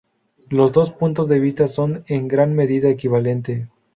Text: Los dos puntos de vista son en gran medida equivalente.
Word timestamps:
Los 0.49 0.71
dos 0.71 0.89
puntos 0.91 1.27
de 1.29 1.37
vista 1.39 1.67
son 1.67 2.03
en 2.07 2.27
gran 2.27 2.55
medida 2.55 2.89
equivalente. 2.89 3.67